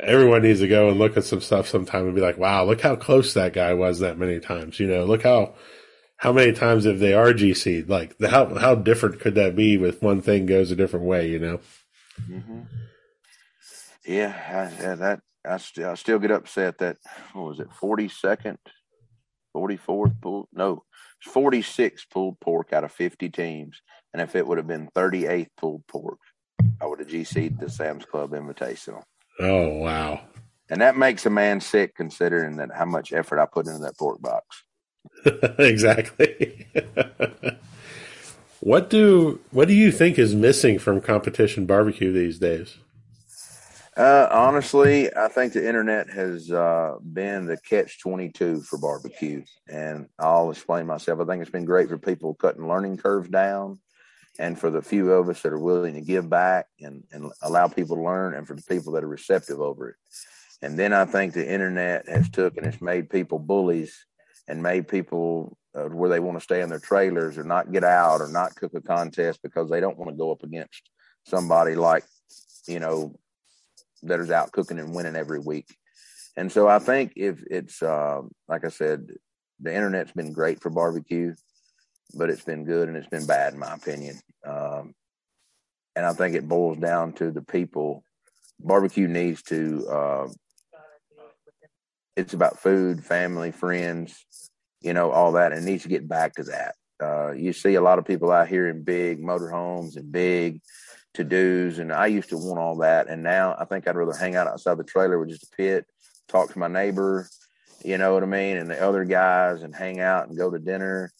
[0.00, 2.80] Everyone needs to go and look at some stuff sometime and be like, "Wow, look
[2.80, 5.54] how close that guy was that many times." You know, look how
[6.16, 10.02] how many times if they are GC, like how how different could that be with
[10.02, 11.28] one thing goes a different way?
[11.28, 11.60] You know.
[12.28, 12.60] Mm-hmm.
[14.06, 16.96] Yeah, I, that I still I still get upset that
[17.34, 18.58] what was it forty second,
[19.52, 20.84] forty fourth pulled no
[21.22, 23.80] forty six pulled pork out of fifty teams,
[24.12, 26.18] and if it would have been thirty eighth pulled pork,
[26.80, 29.02] I would have GC'd the Sam's Club Invitational.
[29.40, 30.20] Oh wow!
[30.68, 33.98] And that makes a man sick considering that how much effort I put into that
[33.98, 34.64] pork box.
[35.58, 36.66] exactly.
[38.60, 42.78] what do what do you think is missing from competition barbecue these days?
[43.94, 49.44] Uh, honestly, I think the internet has uh, been the catch 22 for barbecue.
[49.68, 51.20] And I'll explain myself.
[51.20, 53.80] I think it's been great for people cutting learning curves down
[54.38, 57.68] and for the few of us that are willing to give back and, and allow
[57.68, 59.96] people to learn and for the people that are receptive over it.
[60.62, 64.06] And then I think the internet has took and it's made people bullies
[64.48, 67.84] and made people uh, where they want to stay in their trailers or not get
[67.84, 70.88] out or not cook a contest because they don't want to go up against
[71.26, 72.04] somebody like,
[72.66, 73.14] you know,
[74.04, 75.66] that is out cooking and winning every week.
[76.36, 79.08] And so I think if it's uh, like I said,
[79.60, 81.34] the internet's been great for barbecue,
[82.14, 84.18] but it's been good and it's been bad in my opinion.
[84.46, 84.94] Um,
[85.94, 88.02] and I think it boils down to the people.
[88.58, 89.86] Barbecue needs to.
[89.88, 90.28] Uh,
[92.16, 94.26] it's about food, family, friends,
[94.82, 96.74] you know, all that, and it needs to get back to that.
[97.02, 100.60] Uh, you see a lot of people out here in big motorhomes and big
[101.14, 101.78] to dos.
[101.78, 103.08] And I used to want all that.
[103.08, 105.86] And now I think I'd rather hang out outside the trailer with just a pit,
[106.28, 107.28] talk to my neighbor,
[107.84, 108.56] you know what I mean?
[108.56, 111.12] And the other guys and hang out and go to dinner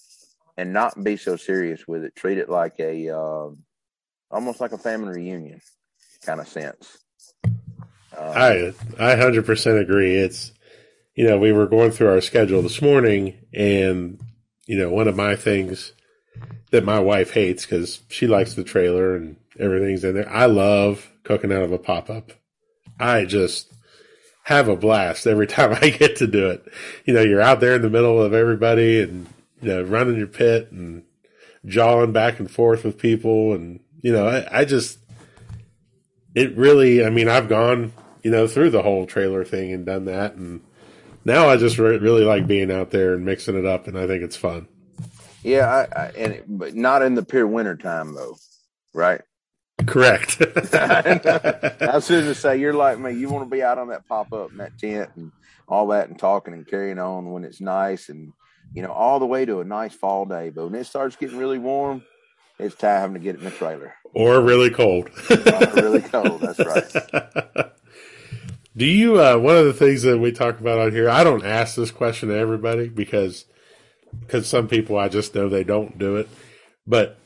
[0.56, 2.14] and not be so serious with it.
[2.14, 3.50] Treat it like a, uh,
[4.30, 5.60] almost like a family reunion
[6.24, 6.98] kind of sense.
[7.44, 7.52] Um,
[8.18, 10.16] I, I hundred percent agree.
[10.16, 10.52] It's,
[11.14, 14.20] you know, we were going through our schedule this morning and,
[14.66, 15.92] you know, one of my things
[16.70, 20.30] that my wife hates because she likes the trailer and everything's in there.
[20.30, 22.32] I love cooking out of a pop up.
[22.98, 23.72] I just
[24.44, 26.64] have a blast every time I get to do it.
[27.04, 29.26] You know, you're out there in the middle of everybody and,
[29.60, 31.04] you know, running your pit and
[31.64, 33.54] jawing back and forth with people.
[33.54, 34.98] And, you know, I, I just,
[36.34, 40.06] it really, I mean, I've gone, you know, through the whole trailer thing and done
[40.06, 40.34] that.
[40.34, 40.62] And
[41.24, 43.86] now I just re- really like being out there and mixing it up.
[43.86, 44.68] And I think it's fun.
[45.42, 45.68] Yeah.
[45.68, 48.36] I, I and, it, but not in the pure winter time though.
[48.94, 49.22] Right.
[49.86, 50.40] Correct.
[50.74, 53.12] I was to say, you're like me.
[53.12, 55.32] You want to be out on that pop up and that tent and
[55.68, 58.32] all that and talking and carrying on when it's nice and,
[58.74, 60.50] you know, all the way to a nice fall day.
[60.50, 62.02] But when it starts getting really warm,
[62.58, 63.94] it's time to get it in the trailer.
[64.14, 65.10] Or really cold.
[65.30, 66.40] really cold.
[66.40, 67.72] That's right.
[68.76, 71.44] Do you, uh, one of the things that we talk about on here, I don't
[71.44, 73.44] ask this question to everybody because,
[74.20, 76.28] because some people I just know they don't do it.
[76.86, 77.18] But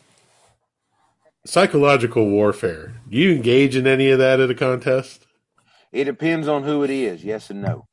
[1.46, 2.94] psychological warfare.
[3.08, 5.26] Do you engage in any of that at a contest?
[5.92, 7.86] It depends on who it is, yes and no.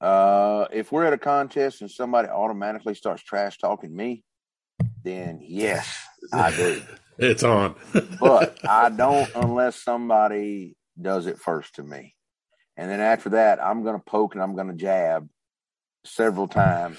[0.00, 4.24] Uh, if we're at a contest and somebody automatically starts trash talking me,
[5.04, 5.94] then yes,
[6.32, 6.82] I do.
[7.18, 7.74] it's on.
[8.18, 12.14] but I don't unless somebody does it first to me.
[12.76, 15.28] And then after that, I'm going to poke and I'm going to jab
[16.04, 16.98] several times.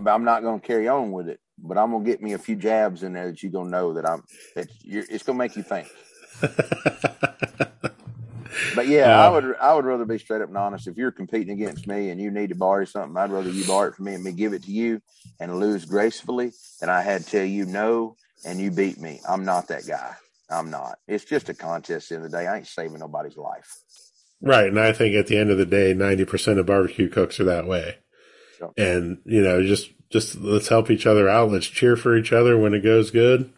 [0.00, 2.38] But I'm not going to carry on with it but I'm gonna get me a
[2.38, 5.56] few jabs in there that you're gonna know that I'm that you're, it's gonna make
[5.56, 5.88] you think.
[8.74, 10.86] but yeah, uh, I would I would rather be straight up and honest.
[10.86, 13.88] If you're competing against me and you need to borrow something, I'd rather you borrow
[13.88, 15.02] it from me and me give it to you
[15.38, 19.20] and lose gracefully than I had to tell you no and you beat me.
[19.28, 20.14] I'm not that guy.
[20.48, 20.98] I'm not.
[21.06, 22.46] It's just a contest in the, the day.
[22.46, 23.82] I ain't saving nobody's life.
[24.40, 24.66] Right.
[24.68, 27.66] And I think at the end of the day, 90% of barbecue cooks are that
[27.66, 27.98] way.
[28.76, 31.50] And, you know, just, just let's help each other out.
[31.50, 33.52] Let's cheer for each other when it goes good,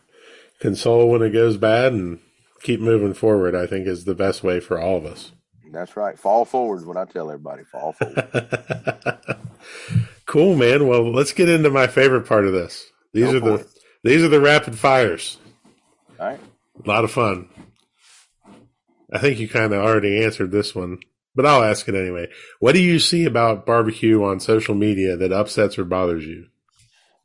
[0.61, 2.21] console when it goes bad, and
[2.63, 5.33] keep moving forward, I think is the best way for all of us.
[5.73, 6.19] That's right.
[6.19, 7.65] Fall forward is what I tell everybody.
[7.65, 8.29] Fall forward.
[10.27, 10.87] cool, man.
[10.87, 12.91] Well, let's get into my favorite part of this.
[13.15, 13.67] These Go are the it.
[14.05, 15.39] these are the rapid fires.
[16.21, 16.41] All right.
[16.85, 17.49] A lot of fun.
[19.13, 20.99] I think you kind of already answered this one,
[21.35, 22.29] but I'll ask it anyway.
[22.61, 26.47] What do you see about barbecue on social media that upsets or bothers you?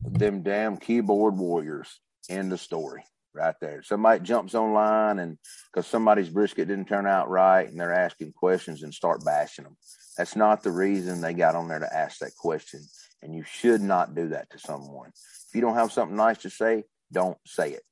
[0.01, 1.99] Them damn keyboard warriors.
[2.29, 3.83] End the story right there.
[3.83, 5.37] Somebody jumps online and
[5.71, 9.77] because somebody's brisket didn't turn out right and they're asking questions and start bashing them.
[10.17, 12.81] That's not the reason they got on there to ask that question.
[13.21, 15.09] And you should not do that to someone.
[15.09, 17.83] If you don't have something nice to say, don't say it.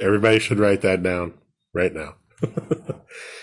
[0.00, 1.34] Everybody should write that down
[1.72, 2.16] right now.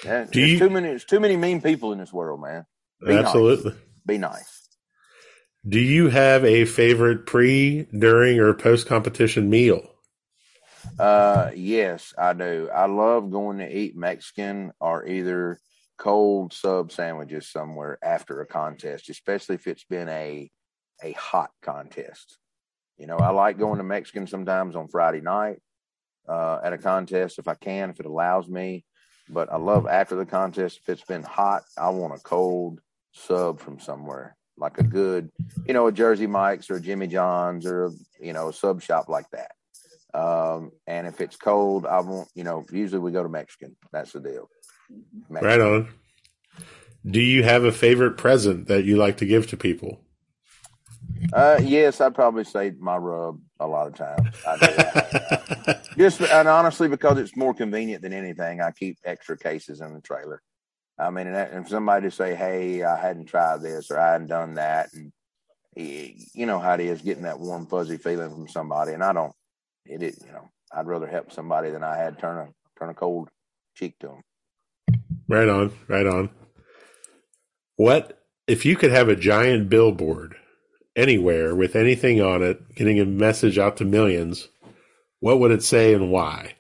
[0.06, 0.88] Yeah, Do you, too many.
[0.88, 2.66] There's too many mean people in this world, man.
[3.06, 3.72] Be absolutely.
[3.72, 3.80] Nice.
[4.06, 4.70] Be nice.
[5.68, 9.88] Do you have a favorite pre, during, or post competition meal?
[11.00, 12.70] Uh, yes, I do.
[12.74, 15.60] I love going to eat Mexican or either
[15.98, 20.50] cold sub sandwiches somewhere after a contest, especially if it's been a
[21.04, 22.38] a hot contest.
[22.98, 25.60] You know, I like going to Mexican sometimes on Friday night
[26.28, 28.86] uh, at a contest if I can, if it allows me.
[29.32, 32.82] But I love after the contest, if it's been hot, I want a cold
[33.14, 35.32] sub from somewhere, like a good,
[35.66, 39.28] you know, a Jersey Mike's or Jimmy John's or, you know, a sub shop like
[39.32, 39.52] that.
[40.14, 43.78] Um, and if it's cold, I want, you know, usually we go to Mexican.
[43.94, 44.50] That's the deal.
[45.30, 45.48] Mexican.
[45.48, 45.88] Right on.
[47.06, 50.02] Do you have a favorite present that you like to give to people?
[51.34, 54.30] Uh, yes, I'd probably say my rub a lot of times.
[55.98, 60.02] Just and honestly, because it's more convenient than anything, I keep extra cases in the
[60.02, 60.42] trailer.
[60.98, 64.56] I mean, and somebody to say, "Hey, I hadn't tried this or I hadn't done
[64.56, 65.12] that," and
[65.76, 69.34] you know how it is getting that warm fuzzy feeling from somebody, and I don't.
[69.86, 72.94] It, it you know, I'd rather help somebody than I had turn a turn a
[72.94, 73.30] cold
[73.76, 74.22] cheek to them.
[75.28, 76.30] Right on, right on.
[77.78, 80.36] What if you could have a giant billboard
[80.96, 84.50] anywhere with anything on it, getting a message out to millions,
[85.20, 86.56] what would it say and why?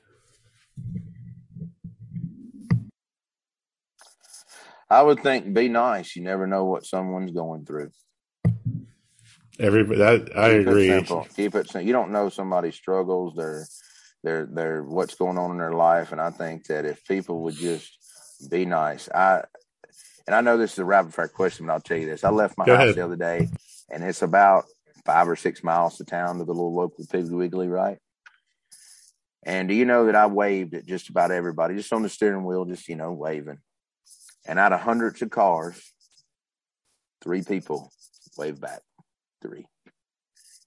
[4.89, 6.15] I would think be nice.
[6.15, 7.91] You never know what someone's going through.
[9.58, 10.89] Everybody, that, I Keep agree.
[10.89, 11.28] It simple.
[11.36, 11.88] Keep it simple.
[11.88, 13.65] You don't know somebody's struggles, their,
[14.24, 17.56] their, their, what's going on in their life, and I think that if people would
[17.56, 17.98] just
[18.50, 19.44] be nice, I,
[20.28, 22.30] and I know this is a rapid fire question, but I'll tell you this: I
[22.30, 22.96] left my Go house ahead.
[22.96, 23.50] the other day
[23.91, 24.65] and it's about
[25.06, 27.97] five or six miles to town to the little local Piggly Wiggly, right?
[29.43, 32.45] And do you know that I waved at just about everybody, just on the steering
[32.45, 33.58] wheel, just you know, waving.
[34.47, 35.82] And out of hundreds of cars,
[37.23, 37.91] three people
[38.38, 38.82] waved back,
[39.41, 39.65] three.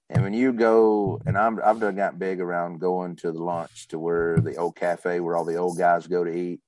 [0.09, 3.87] And when you go, and I'm, I've done got big around going to the lunch
[3.87, 6.59] to where the old cafe where all the old guys go to eat,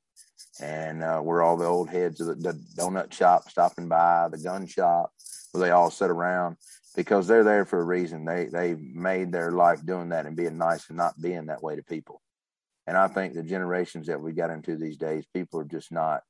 [0.60, 4.40] and uh, where all the old heads of the, the donut shop stopping by, the
[4.40, 5.12] gun shop,
[5.52, 6.58] where they all sit around
[6.96, 8.26] because they're there for a reason.
[8.26, 11.76] They they made their life doing that and being nice and not being that way
[11.76, 12.22] to people.
[12.88, 16.24] And I think the generations that we got into these days, people are just not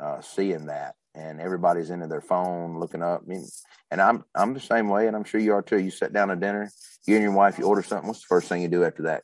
[0.00, 3.22] uh, seeing that, and everybody's into their phone looking up.
[3.24, 3.46] I mean,
[3.90, 5.80] and I'm I'm the same way, and I'm sure you are too.
[5.80, 6.70] You sit down to dinner,
[7.06, 8.06] you and your wife, you order something.
[8.06, 9.22] What's the first thing you do after that?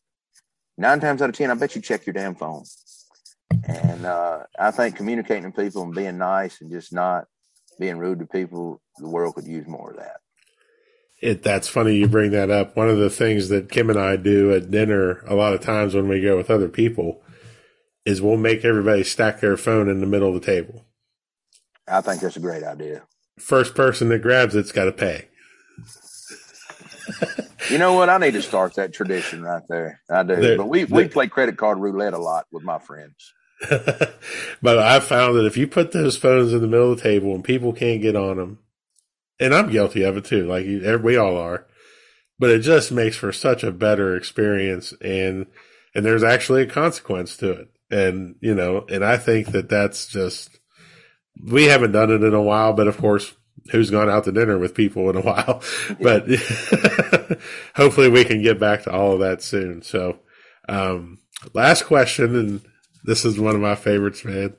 [0.79, 2.65] Nine times out of ten, I bet you check your damn phone.
[3.65, 7.27] And uh, I think communicating to people and being nice and just not
[7.79, 10.17] being rude to people, the world could use more of that.
[11.21, 12.77] It, that's funny you bring that up.
[12.77, 15.95] One of the things that Kim and I do at dinner a lot of times
[15.95, 17.23] when we go with other people
[18.05, 20.85] is we'll make everybody stack their phone in the middle of the table.
[21.87, 23.03] I think that's a great idea.
[23.39, 25.29] First person that grabs it's got to pay.
[27.71, 28.09] you know what?
[28.09, 30.01] I need to start that tradition right there.
[30.11, 30.37] I do.
[30.37, 33.33] There, but we we play credit card roulette a lot with my friends.
[33.71, 37.35] But I found that if you put those phones in the middle of the table
[37.35, 38.59] and people can't get on them,
[39.39, 40.65] and I'm guilty of it too, like
[41.03, 41.67] we all are,
[42.39, 45.47] but it just makes for such a better experience, and
[45.95, 50.07] and there's actually a consequence to it, and you know, and I think that that's
[50.07, 50.59] just
[51.43, 53.35] we haven't done it in a while, but of course.
[53.71, 55.63] Who's gone out to dinner with people in a while?
[56.01, 56.27] But
[57.77, 59.83] hopefully we can get back to all of that soon.
[59.83, 60.19] So,
[60.69, 61.21] um,
[61.55, 62.61] last question, and
[63.05, 64.55] This is one of my favorites, man.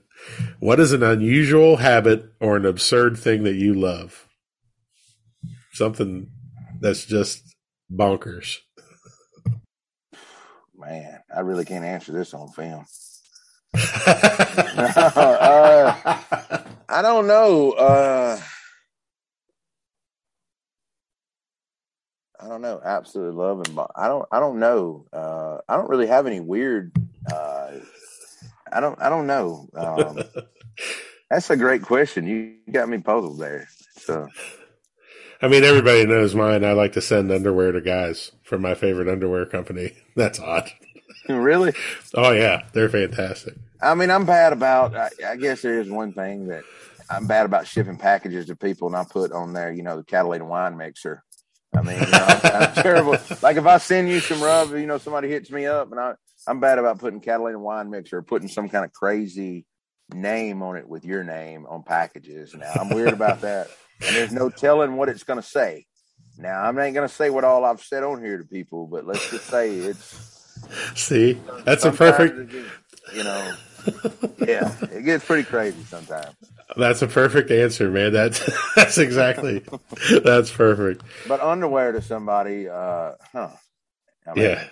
[0.59, 4.27] What is an unusual habit or an absurd thing that you love?
[5.71, 6.29] Something
[6.79, 7.55] that's just
[7.91, 8.57] bonkers.
[10.75, 12.85] Man, I really can't answer this on film.
[13.75, 13.79] uh,
[16.89, 17.71] I don't know.
[17.71, 18.39] Uh,
[22.39, 22.81] I don't know.
[22.83, 23.91] Absolutely love loving.
[23.95, 24.27] I don't.
[24.31, 25.05] I don't know.
[25.13, 26.91] Uh, I don't really have any weird.
[28.73, 28.99] I don't.
[29.01, 29.69] I don't know.
[29.75, 30.19] Um,
[31.29, 32.27] that's a great question.
[32.27, 33.67] You got me puzzled there.
[33.97, 34.27] So.
[35.41, 36.63] I mean, everybody knows mine.
[36.63, 39.91] I like to send underwear to guys from my favorite underwear company.
[40.15, 40.71] That's odd.
[41.27, 41.73] Really?
[42.15, 43.55] oh yeah, they're fantastic.
[43.81, 44.95] I mean, I'm bad about.
[44.95, 46.63] I, I, guess there is one thing that
[47.09, 50.03] I'm bad about shipping packages to people, and I put on there, you know, the
[50.03, 51.23] Catalina wine mixer.
[51.75, 53.17] I mean, you know, I'm, I'm terrible.
[53.41, 56.13] Like if I send you some rub, you know, somebody hits me up, and I
[56.47, 59.65] I'm bad about putting Catalina wine mixer, putting some kind of crazy
[60.13, 62.53] name on it with your name on packages.
[62.53, 63.69] Now I'm weird about that,
[64.05, 65.85] and there's no telling what it's going to say.
[66.37, 69.05] Now I'm not going to say what all I've said on here to people, but
[69.05, 70.33] let's just say it's
[70.95, 72.53] See, that's a perfect.
[73.13, 73.53] you know,
[74.39, 76.35] yeah, it gets pretty crazy sometimes.
[76.77, 78.13] That's a perfect answer, man.
[78.13, 78.41] That's
[78.75, 79.63] that's exactly
[80.23, 81.03] that's perfect.
[81.27, 83.49] But underwear to somebody, uh, huh?
[84.25, 84.67] I mean, yeah,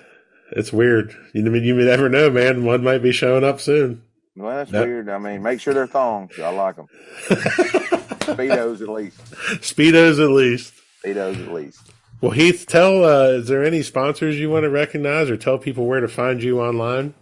[0.52, 1.16] it's weird.
[1.34, 2.66] You mean you never know, man.
[2.66, 4.04] One might be showing up soon.
[4.36, 5.10] Well, that's weird.
[5.10, 6.40] I mean, make sure they're thongs.
[6.40, 6.88] I like them.
[7.30, 9.20] Speedos at least.
[9.62, 10.74] Speedos at least.
[11.04, 11.92] Speedos at least.
[12.22, 15.86] Well, Heath, tell uh, is there any sponsors you want to recognize, or tell people
[15.86, 17.14] where to find you online?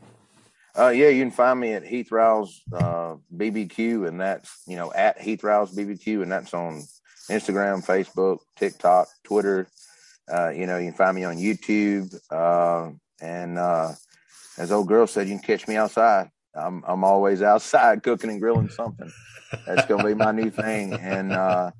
[0.77, 4.93] Uh, yeah, you can find me at Heath Riles uh, BBQ, and that's you know
[4.93, 6.83] at Heath Riles BBQ, and that's on
[7.29, 9.67] Instagram, Facebook, TikTok, Twitter.
[10.31, 12.91] Uh, you know, you can find me on YouTube, uh,
[13.21, 13.93] and uh,
[14.57, 16.29] as old girl said, you can catch me outside.
[16.55, 19.11] I'm I'm always outside cooking and grilling something.
[19.65, 21.71] That's gonna be my new thing, and uh,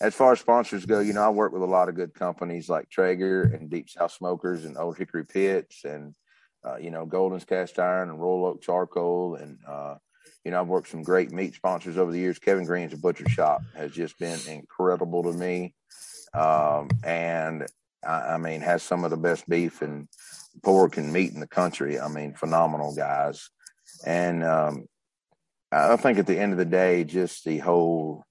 [0.00, 2.68] as far as sponsors go, you know, I work with a lot of good companies
[2.68, 6.14] like Traeger and Deep South Smokers and Old Hickory Pits and,
[6.64, 9.36] uh, you know, Golden's Cast Iron and Royal Oak Charcoal.
[9.36, 9.94] And, uh,
[10.44, 12.38] you know, I've worked some great meat sponsors over the years.
[12.38, 15.74] Kevin Green's butcher shop has just been incredible to me.
[16.34, 17.66] Um, and
[18.06, 20.08] I, I mean, has some of the best beef and
[20.62, 21.98] pork and meat in the country.
[22.00, 23.48] I mean, phenomenal guys.
[24.04, 24.86] And, um,
[25.72, 28.24] I think at the end of the day, just the whole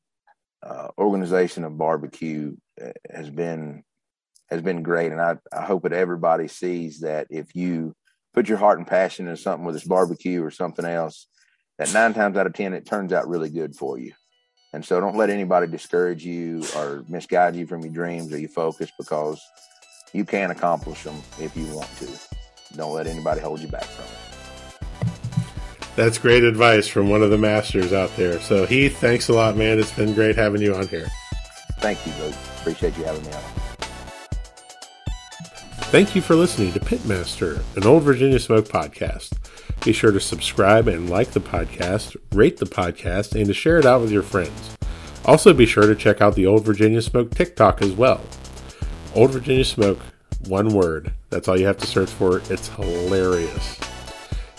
[0.63, 3.83] uh, organization of barbecue uh, has been
[4.49, 7.95] has been great, and I, I hope that everybody sees that if you
[8.33, 11.27] put your heart and passion into something, whether it's barbecue or something else,
[11.79, 14.13] that nine times out of ten it turns out really good for you.
[14.71, 18.49] And so, don't let anybody discourage you or misguide you from your dreams or your
[18.49, 19.41] focus because
[20.15, 22.07] you can accomplish them if you want to.
[22.77, 24.11] Don't let anybody hold you back from it.
[25.97, 28.39] That's great advice from one of the masters out there.
[28.39, 29.77] So, Heath, thanks a lot, man.
[29.77, 31.07] It's been great having you on here.
[31.79, 32.35] Thank you, Luke.
[32.59, 33.43] Appreciate you having me on.
[35.91, 39.37] Thank you for listening to Pitmaster, an old Virginia Smoke podcast.
[39.83, 43.85] Be sure to subscribe and like the podcast, rate the podcast, and to share it
[43.85, 44.77] out with your friends.
[45.25, 48.21] Also, be sure to check out the Old Virginia Smoke TikTok as well.
[49.15, 49.99] Old Virginia Smoke,
[50.47, 51.13] one word.
[51.29, 52.41] That's all you have to search for.
[52.49, 53.79] It's hilarious.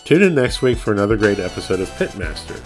[0.05, 2.59] Tune in next week for another great episode of Pitmaster.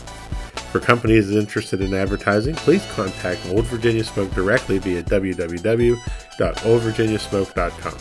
[0.71, 7.99] For companies interested in advertising, please contact Old Virginia Smoke directly via www.oldvirginiasmoke.com.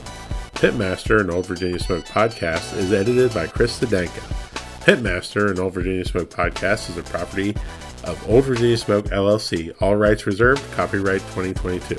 [0.54, 4.22] Pitmaster, an Old Virginia Smoke podcast, is edited by Chris Sedanka.
[4.84, 7.56] Pitmaster, an Old Virginia Smoke podcast, is a property
[8.04, 9.74] of Old Virginia Smoke LLC.
[9.82, 10.62] All rights reserved.
[10.74, 11.96] Copyright 2022.